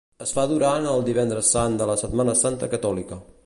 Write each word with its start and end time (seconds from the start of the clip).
Es 0.25 0.31
fa 0.37 0.45
durant 0.51 0.87
el 0.93 1.03
Divendres 1.11 1.53
Sant 1.57 1.77
de 1.83 1.91
la 1.91 1.99
Setmana 2.03 2.37
Santa 2.43 2.75
catòlica. 2.77 3.25